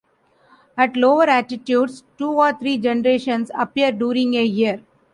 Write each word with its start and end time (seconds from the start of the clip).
At 0.75 0.97
lower 0.97 1.25
altitudes, 1.25 2.01
two 2.17 2.31
or 2.31 2.53
three 2.53 2.79
generations 2.79 3.51
appear 3.53 3.91
during 3.91 4.33
a 4.33 4.43
year. 4.43 4.81